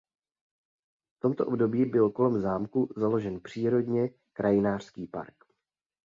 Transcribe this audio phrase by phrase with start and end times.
[1.17, 5.45] V tomto období byl kolem zámku založen přírodně krajinářský park.